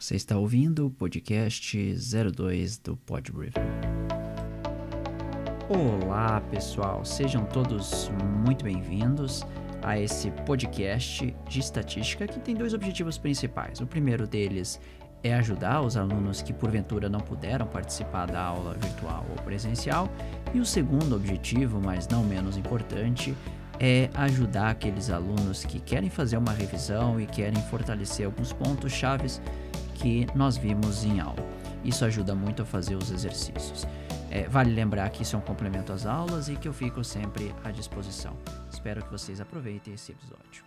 [0.00, 3.52] Você está ouvindo o podcast 02 do Pod Review.
[5.68, 8.08] Olá, pessoal, sejam todos
[8.44, 9.44] muito bem-vindos
[9.82, 13.80] a esse podcast de estatística que tem dois objetivos principais.
[13.80, 14.80] O primeiro deles
[15.24, 20.08] é ajudar os alunos que porventura não puderam participar da aula virtual ou presencial,
[20.54, 23.34] e o segundo objetivo, mas não menos importante,
[23.80, 29.42] é ajudar aqueles alunos que querem fazer uma revisão e querem fortalecer alguns pontos chaves
[29.98, 31.44] que nós vimos em aula.
[31.84, 33.84] Isso ajuda muito a fazer os exercícios.
[34.30, 37.52] É, vale lembrar que isso é um complemento às aulas e que eu fico sempre
[37.64, 38.36] à disposição.
[38.70, 40.64] Espero que vocês aproveitem esse episódio.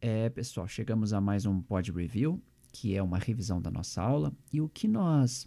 [0.00, 4.32] É, pessoal, chegamos a mais um Pod Review, que é uma revisão da nossa aula,
[4.52, 5.46] e o que nós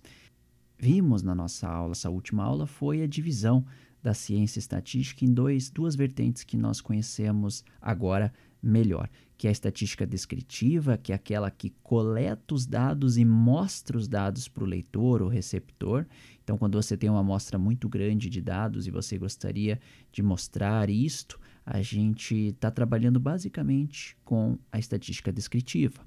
[0.78, 3.66] vimos na nossa aula, essa última aula, foi a divisão
[4.02, 9.52] da ciência estatística em dois, duas vertentes que nós conhecemos agora melhor, que é a
[9.52, 14.68] estatística descritiva, que é aquela que coleta os dados e mostra os dados para o
[14.68, 16.06] leitor ou receptor.
[16.44, 19.80] Então, quando você tem uma amostra muito grande de dados e você gostaria
[20.12, 26.02] de mostrar isto, a gente está trabalhando basicamente com a estatística descritiva.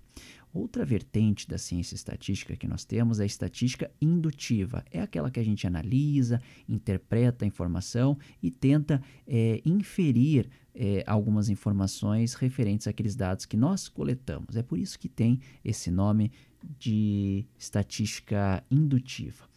[0.55, 4.85] Outra vertente da ciência estatística que nós temos é a estatística indutiva.
[4.91, 11.49] É aquela que a gente analisa, interpreta a informação e tenta é, inferir é, algumas
[11.49, 14.55] informações referentes àqueles dados que nós coletamos.
[14.55, 16.31] É por isso que tem esse nome
[16.79, 19.49] de estatística indutiva.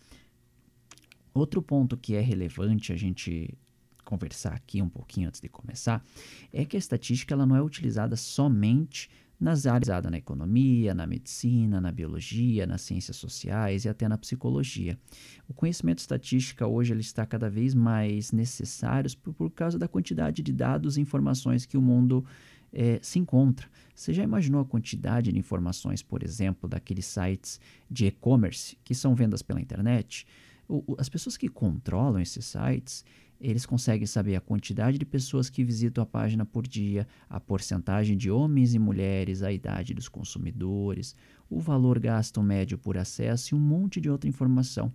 [1.33, 3.53] Outro ponto que é relevante a gente
[4.05, 6.02] conversar aqui um pouquinho antes de começar
[6.53, 9.09] é que a estatística ela não é utilizada somente
[9.39, 14.97] nas áreas na economia, na medicina, na biologia, nas ciências sociais e até na psicologia.
[15.47, 20.42] O conhecimento estatístico hoje ele está cada vez mais necessário por, por causa da quantidade
[20.42, 22.25] de dados e informações que o mundo
[22.72, 23.67] é, se encontra.
[23.94, 29.16] Você já imaginou a quantidade de informações, por exemplo, daqueles sites de e-commerce que são
[29.16, 30.27] vendas pela internet?
[30.67, 33.05] O, as pessoas que controlam esses sites,
[33.39, 38.17] eles conseguem saber a quantidade de pessoas que visitam a página por dia, a porcentagem
[38.17, 41.15] de homens e mulheres, a idade dos consumidores,
[41.49, 44.92] o valor gasto médio por acesso e um monte de outra informação.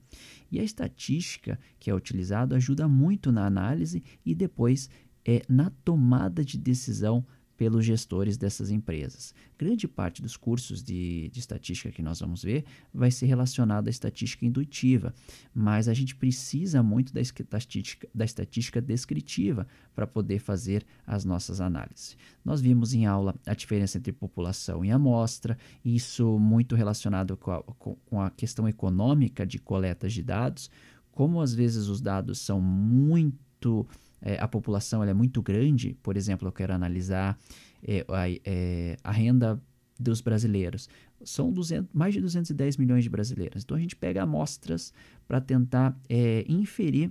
[0.50, 4.88] E a estatística que é utilizada ajuda muito na análise e depois
[5.24, 7.24] é na tomada de decisão
[7.60, 9.34] pelos gestores dessas empresas.
[9.58, 13.90] Grande parte dos cursos de, de estatística que nós vamos ver vai ser relacionado à
[13.90, 15.12] estatística indutiva,
[15.54, 21.60] mas a gente precisa muito da estatística, da estatística descritiva para poder fazer as nossas
[21.60, 22.16] análises.
[22.42, 27.62] Nós vimos em aula a diferença entre população e amostra, isso muito relacionado com a,
[27.62, 30.70] com a questão econômica de coletas de dados,
[31.12, 33.86] como às vezes os dados são muito
[34.22, 37.38] é, a população é muito grande, por exemplo, eu quero analisar
[37.82, 39.60] é, a, é, a, renda
[39.98, 40.88] dos brasileiros.
[41.24, 43.62] São 200, mais de 210 milhões de brasileiros.
[43.62, 44.92] Então a gente pega amostras
[45.26, 47.10] para tentar é, inferir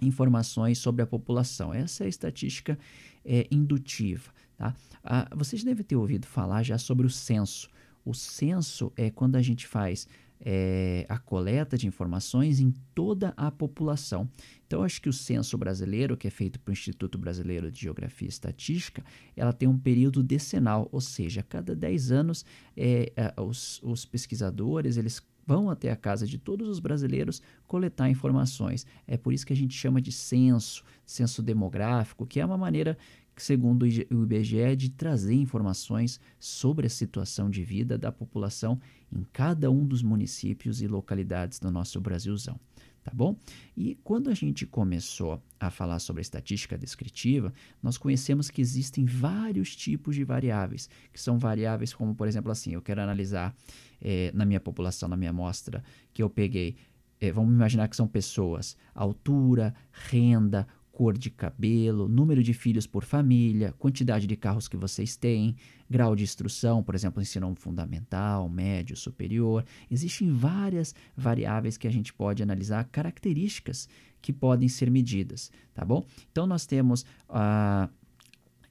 [0.00, 1.72] informações sobre a população.
[1.74, 2.78] Essa é a estatística
[3.24, 4.32] é, indutiva.
[4.56, 4.74] Tá?
[5.04, 7.68] Ah, vocês devem ter ouvido falar já sobre o censo.
[8.04, 10.08] O censo é quando a gente faz
[10.40, 14.28] é, a coleta de informações em toda a população.
[14.66, 18.30] Então, acho que o censo brasileiro, que é feito pelo Instituto Brasileiro de Geografia e
[18.30, 19.04] Estatística,
[19.36, 22.44] ela tem um período decenal, ou seja, a cada 10 anos
[22.76, 28.08] é, é, os, os pesquisadores eles vão até a casa de todos os brasileiros coletar
[28.08, 28.86] informações.
[29.06, 32.96] É por isso que a gente chama de censo, censo demográfico, que é uma maneira
[33.42, 38.80] segundo o IBGE, de trazer informações sobre a situação de vida da população
[39.12, 42.58] em cada um dos municípios e localidades do nosso Brasilzão.
[43.02, 43.34] Tá bom?
[43.74, 47.50] E quando a gente começou a falar sobre a estatística descritiva,
[47.82, 52.74] nós conhecemos que existem vários tipos de variáveis, que são variáveis como, por exemplo, assim,
[52.74, 53.56] eu quero analisar
[54.02, 56.76] eh, na minha população, na minha amostra, que eu peguei
[57.20, 60.66] é, vamos imaginar que são pessoas, altura, renda,
[61.00, 65.56] cor de cabelo, número de filhos por família, quantidade de carros que vocês têm,
[65.88, 69.64] grau de instrução, por exemplo, ensino fundamental, médio, superior.
[69.90, 73.88] Existem várias variáveis que a gente pode analisar, características
[74.20, 76.04] que podem ser medidas, tá bom?
[76.30, 77.88] Então nós temos a.
[77.88, 78.00] Uh,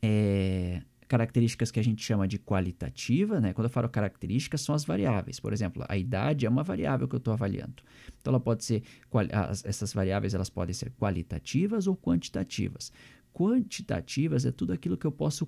[0.04, 3.52] é, características que a gente chama de qualitativa, né?
[3.52, 5.40] Quando eu falo características, são as variáveis.
[5.40, 7.84] Por exemplo, a idade é uma variável que eu estou avaliando.
[8.22, 8.84] Então, ela pode ser,
[9.66, 12.94] essas variáveis elas podem ser qualitativas ou quantitativas.
[13.34, 15.48] Quantitativas é tudo aquilo que eu posso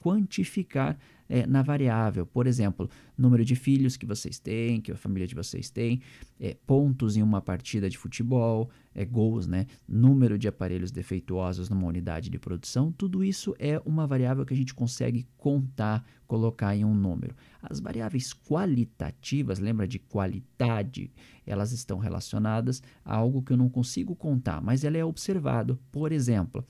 [0.00, 0.98] quantificar
[1.28, 2.26] é, na variável.
[2.26, 6.00] Por exemplo, número de filhos que vocês têm, que a família de vocês tem,
[6.40, 9.66] é, pontos em uma partida de futebol, é, gols, né?
[9.86, 12.90] número de aparelhos defeituosos numa unidade de produção.
[12.92, 17.34] Tudo isso é uma variável que a gente consegue contar, colocar em um número.
[17.62, 21.10] As variáveis qualitativas, lembra de qualidade?
[21.46, 25.78] Elas estão relacionadas a algo que eu não consigo contar, mas ela é observado.
[25.92, 26.64] Por exemplo,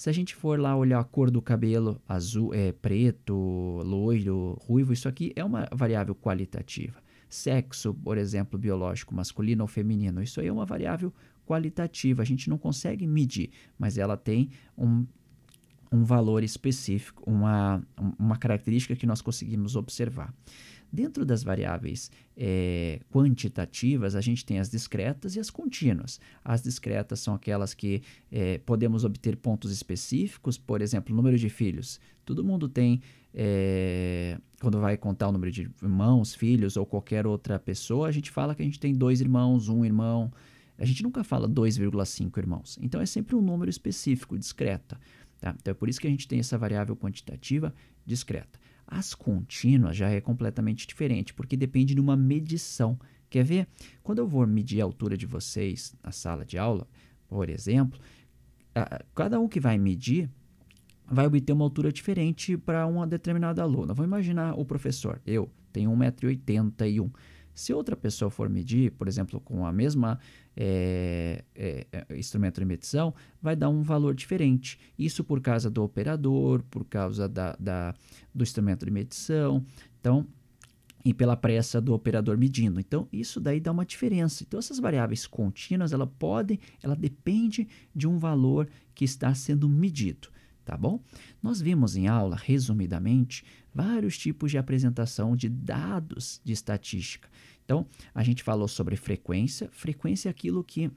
[0.00, 3.34] se a gente for lá olhar a cor do cabelo, azul, é, preto,
[3.84, 7.02] loiro, ruivo, isso aqui é uma variável qualitativa.
[7.28, 11.12] Sexo, por exemplo, biológico, masculino ou feminino, isso aí é uma variável
[11.46, 12.22] qualitativa.
[12.22, 15.06] A gente não consegue medir, mas ela tem um,
[15.92, 17.82] um valor específico, uma,
[18.18, 20.32] uma característica que nós conseguimos observar.
[20.92, 26.18] Dentro das variáveis é, quantitativas, a gente tem as discretas e as contínuas.
[26.44, 32.00] As discretas são aquelas que é, podemos obter pontos específicos, por exemplo, número de filhos.
[32.24, 33.00] Todo mundo tem,
[33.32, 38.30] é, quando vai contar o número de irmãos, filhos ou qualquer outra pessoa, a gente
[38.30, 40.32] fala que a gente tem dois irmãos, um irmão.
[40.76, 42.78] A gente nunca fala 2,5 irmãos.
[42.82, 44.98] Então é sempre um número específico, discreta.
[45.40, 45.54] Tá?
[45.56, 47.72] Então é por isso que a gente tem essa variável quantitativa
[48.04, 48.58] discreta.
[48.90, 52.98] As contínuas já é completamente diferente, porque depende de uma medição.
[53.30, 53.68] Quer ver?
[54.02, 56.88] Quando eu vou medir a altura de vocês na sala de aula,
[57.28, 58.00] por exemplo,
[59.14, 60.28] cada um que vai medir
[61.06, 63.94] vai obter uma altura diferente para uma determinada aluna.
[63.94, 67.12] Vou imaginar o professor, eu tenho 1,81m.
[67.52, 70.18] Se outra pessoa for medir, por exemplo, com a mesma
[70.62, 74.78] é, é, é, instrumento de medição, vai dar um valor diferente.
[74.98, 77.94] Isso por causa do operador, por causa da, da,
[78.34, 79.64] do instrumento de medição.
[79.98, 80.26] Então,
[81.02, 82.78] e pela pressa do operador medindo.
[82.78, 84.44] Então, isso daí dá uma diferença.
[84.46, 86.12] Então, essas variáveis contínuas, ela
[86.82, 87.66] ela depende
[87.96, 90.28] de um valor que está sendo medido,
[90.62, 91.02] tá bom?
[91.42, 97.30] Nós vimos em aula, resumidamente, vários tipos de apresentação de dados de estatística.
[97.70, 99.68] Então, a gente falou sobre frequência.
[99.70, 100.90] Frequência é aquilo que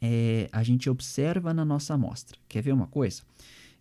[0.00, 2.38] é, a gente observa na nossa amostra.
[2.48, 3.22] Quer ver uma coisa?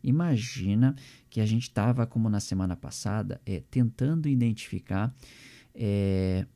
[0.04, 0.96] Imagina
[1.30, 5.14] que a gente estava, como na semana passada, é, tentando identificar
[5.76, 6.48] é,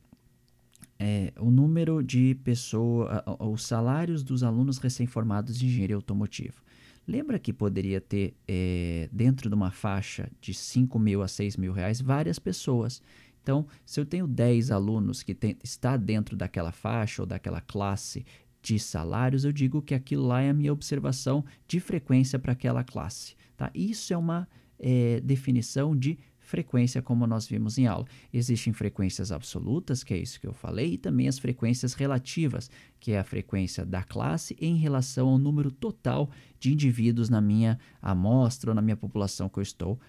[0.98, 6.64] é, o número de pessoas, os salários dos alunos recém-formados de engenharia automotiva.
[7.06, 11.72] Lembra que poderia ter, é, dentro de uma faixa de 5 mil a 6 mil
[11.72, 13.00] reais, várias pessoas.
[13.44, 18.24] Então, se eu tenho 10 alunos que tem, está dentro daquela faixa ou daquela classe
[18.62, 22.82] de salários, eu digo que aquilo lá é a minha observação de frequência para aquela
[22.82, 23.36] classe.
[23.54, 23.70] Tá?
[23.74, 24.48] Isso é uma
[24.78, 28.06] é, definição de frequência, como nós vimos em aula.
[28.32, 33.12] Existem frequências absolutas, que é isso que eu falei, e também as frequências relativas, que
[33.12, 38.70] é a frequência da classe em relação ao número total de indivíduos na minha amostra
[38.70, 40.00] ou na minha população que eu estou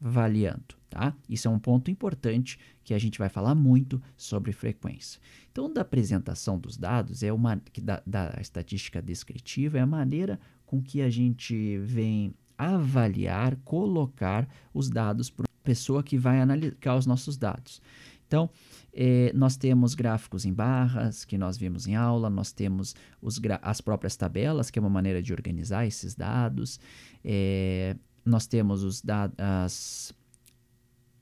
[0.00, 1.14] avaliando, tá?
[1.28, 5.20] Isso é um ponto importante que a gente vai falar muito sobre frequência.
[5.50, 10.82] Então, da apresentação dos dados é uma da, da estatística descritiva é a maneira com
[10.82, 17.06] que a gente vem avaliar, colocar os dados para a pessoa que vai analisar os
[17.06, 17.80] nossos dados.
[18.26, 18.50] Então,
[18.92, 22.94] eh, nós temos gráficos em barras, que nós vimos em aula, nós temos
[23.62, 26.80] as próprias tabelas, que é uma maneira de organizar esses dados.
[27.24, 27.94] Eh,
[28.26, 29.02] nós temos os
[29.38, 30.14] as,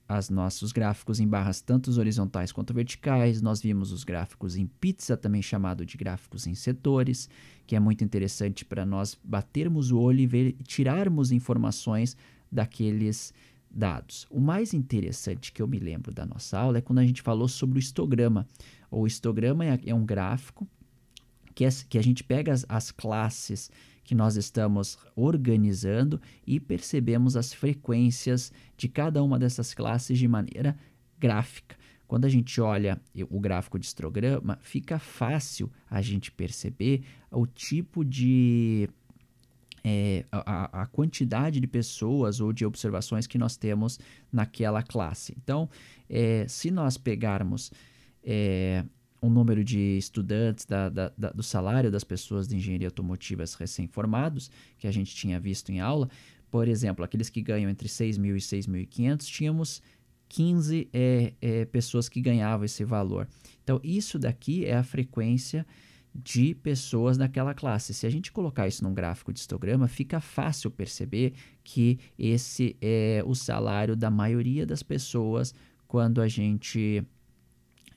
[0.07, 3.41] as nossos gráficos em barras tanto horizontais quanto verticais.
[3.41, 7.29] Nós vimos os gráficos em pizza, também chamado de gráficos em setores,
[7.65, 12.17] que é muito interessante para nós batermos o olho e ver, tirarmos informações
[12.51, 13.33] daqueles
[13.69, 14.25] dados.
[14.29, 17.47] O mais interessante que eu me lembro da nossa aula é quando a gente falou
[17.47, 18.47] sobre o histograma.
[18.89, 20.67] O histograma é, é um gráfico
[21.53, 23.69] que, é, que a gente pega as, as classes
[24.05, 30.77] que nós estamos organizando e percebemos as frequências de cada uma dessas classes de maneira
[31.19, 31.75] gráfica.
[32.07, 38.05] Quando a gente olha o gráfico de histograma, fica fácil a gente perceber o tipo
[38.05, 38.87] de.
[39.87, 43.99] É, a, a, quantidade de pessoas ou de observações que nós temos
[44.31, 45.35] naquela classe.
[45.37, 45.69] Então,
[46.09, 47.71] é, se nós pegarmos
[48.23, 48.83] é,
[49.25, 54.51] o número de estudantes, da, da, da, do salário das pessoas de engenharia automotivas recém-formados,
[54.77, 56.09] que a gente tinha visto em aula.
[56.51, 59.81] Por exemplo, aqueles que ganham entre 6 mil e 6.500, tínhamos
[60.29, 63.27] 15 é, é, pessoas que ganhavam esse valor.
[63.63, 65.65] Então, isso daqui é a frequência
[66.13, 67.93] de pessoas daquela classe.
[67.93, 73.21] Se a gente colocar isso num gráfico de histograma, fica fácil perceber que esse é
[73.25, 75.53] o salário da maioria das pessoas
[75.87, 77.03] quando a gente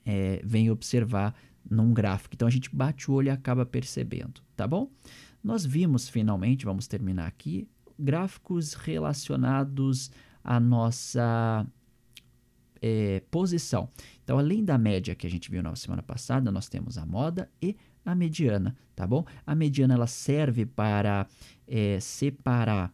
[0.09, 1.35] é, vem observar
[1.69, 2.33] num gráfico.
[2.33, 4.89] Então a gente bate o olho e acaba percebendo, tá bom?
[5.43, 10.09] Nós vimos finalmente, vamos terminar aqui, gráficos relacionados
[10.43, 11.63] à nossa
[12.81, 13.87] é, posição.
[14.23, 17.47] Então, além da média que a gente viu na semana passada, nós temos a moda
[17.61, 19.23] e a mediana, tá bom?
[19.45, 21.27] A mediana ela serve para
[21.67, 22.91] é, separar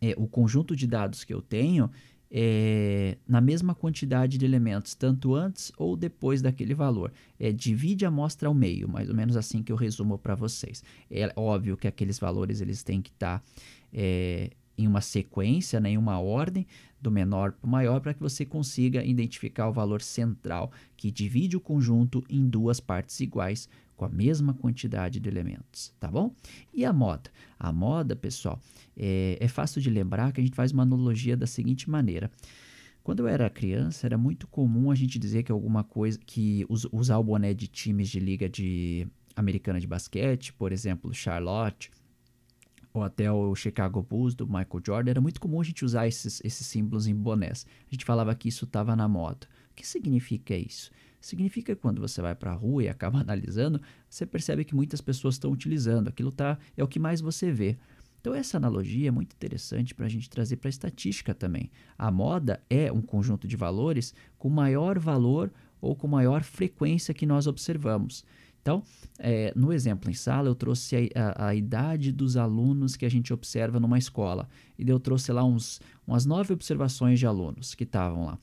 [0.00, 1.88] é, o conjunto de dados que eu tenho
[2.30, 7.12] é, na mesma quantidade de elementos, tanto antes ou depois daquele valor.
[7.38, 10.82] É, divide a amostra ao meio, mais ou menos assim que eu resumo para vocês.
[11.10, 13.44] É óbvio que aqueles valores eles têm que estar tá,
[13.92, 16.66] é, em uma sequência, né, em uma ordem,
[17.00, 21.56] do menor para o maior, para que você consiga identificar o valor central, que divide
[21.56, 26.32] o conjunto em duas partes iguais, com a mesma quantidade de elementos, tá bom?
[26.72, 27.30] E a moda?
[27.58, 28.60] A moda, pessoal,
[28.96, 32.30] é, é fácil de lembrar que a gente faz uma analogia da seguinte maneira.
[33.02, 37.18] Quando eu era criança, era muito comum a gente dizer que alguma coisa, que usar
[37.18, 41.90] o boné de times de liga de americana de basquete, por exemplo, Charlotte,
[42.94, 46.40] ou até o Chicago Bulls do Michael Jordan, era muito comum a gente usar esses,
[46.44, 47.66] esses símbolos em bonés.
[47.88, 49.48] A gente falava que isso estava na moda.
[49.72, 50.92] O que significa isso?
[51.20, 55.00] Significa que quando você vai para a rua e acaba analisando, você percebe que muitas
[55.00, 56.08] pessoas estão utilizando.
[56.08, 57.76] Aquilo tá, é o que mais você vê.
[58.20, 61.70] Então, essa analogia é muito interessante para a gente trazer para a estatística também.
[61.96, 67.24] A moda é um conjunto de valores com maior valor ou com maior frequência que
[67.24, 68.24] nós observamos.
[68.60, 68.82] Então,
[69.18, 73.08] é, no exemplo em sala, eu trouxe a, a, a, idade dos alunos que a
[73.08, 74.46] gente observa numa escola.
[74.78, 78.38] E eu trouxe lá uns, umas nove observações de alunos que estavam lá.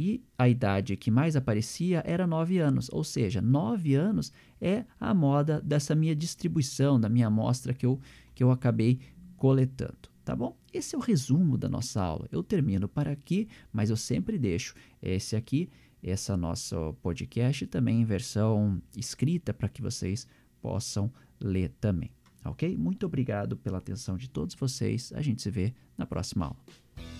[0.00, 2.88] E a idade que mais aparecia era nove anos.
[2.92, 8.00] Ou seja, nove anos é a moda dessa minha distribuição, da minha amostra que eu,
[8.32, 9.00] que eu acabei
[9.36, 10.08] coletando.
[10.24, 10.56] Tá bom?
[10.72, 12.28] Esse é o resumo da nossa aula.
[12.30, 15.68] Eu termino para aqui, mas eu sempre deixo esse aqui
[16.00, 20.28] essa nosso podcast também em versão escrita para que vocês
[20.62, 22.12] possam ler também.
[22.44, 22.76] Ok?
[22.76, 25.12] Muito obrigado pela atenção de todos vocês.
[25.12, 27.17] A gente se vê na próxima aula.